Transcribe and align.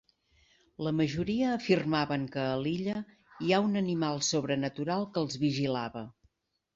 La 0.85 0.91
majoria 0.99 1.49
afirmaven 1.57 2.23
que 2.35 2.41
a 2.53 2.55
l'illa 2.61 2.95
hi 3.47 3.53
ha 3.53 3.59
un 3.65 3.81
animal 3.83 4.23
sobrenatural, 4.31 5.05
que 5.13 5.23
els 5.25 5.37
vigilava. 5.45 6.03